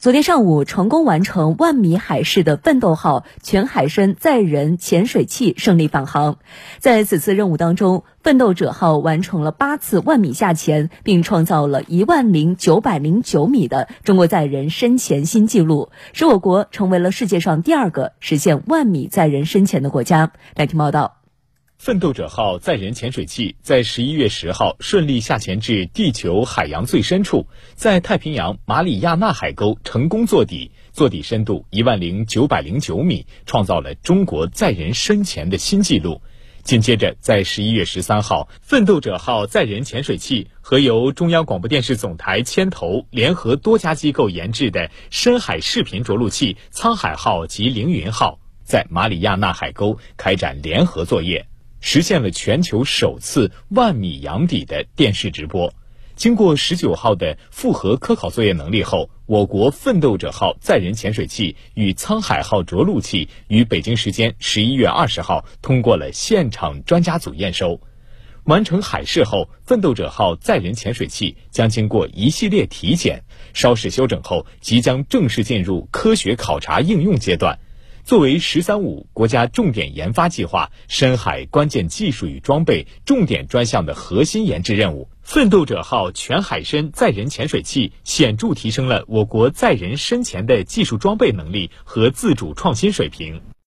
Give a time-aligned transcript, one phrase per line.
[0.00, 6.38] 昨天上午，成功完成万米海试的“奋斗号”全海深载人潜水器胜利返航。
[6.78, 20.30] 在此次任务当中，“奋斗者号”完成了八次万米下潜，并创造了一万零九百零九米的中国载人深潜新纪录，使我国成为了世界上第二个实现万米载人深潜的国家。
[20.54, 21.17] 来听报道。
[21.78, 27.46] 奋斗者号载人潜水器在十一月十号顺利下潜至地球海洋最深处，
[27.76, 36.20] 在太平洋马里亚纳海沟成功坐底，坐底深度一万零九百零九米，创造了中国载人深潜的新纪录。
[36.64, 51.46] 紧接着，在十一月十三号，奋斗者号载人潜水器和由中央广播电视总台牵头，联合多家机构研制的深海视频着陆器“沧海号”及“凌云号”在马里亚纳海沟开展联合作业。
[51.80, 55.72] 实现了全球首次万米洋底的电视直播。
[56.16, 67.80] 经过十九号的复合科考作业能力后，我国奋斗者号载人潜水器与沧海号着陆器于北京时间十一月二十号通过了现场专家组验收。
[68.44, 73.22] 完成海试后，奋斗者号载人潜水器将经过一系列体检，
[73.54, 77.60] 稍事休整后，即将正式进入科学考察应用阶段。
[78.08, 93.42] 作为“十三五”国家重点研发计划深海关键技术与装备重点专项的核心研制任务，“奋斗者号”全海深载人潜水器显著提升了我国载人深潜的技术装备能力和自主创新水平。